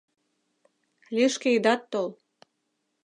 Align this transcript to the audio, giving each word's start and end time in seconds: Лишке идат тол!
Лишке 1.15 1.49
идат 1.57 1.81
тол! 1.91 2.07